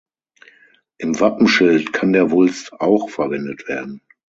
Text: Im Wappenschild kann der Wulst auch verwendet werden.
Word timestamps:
Im 0.97 1.19
Wappenschild 1.19 1.93
kann 1.93 2.11
der 2.11 2.31
Wulst 2.31 2.73
auch 2.79 3.11
verwendet 3.11 3.67
werden. 3.67 4.01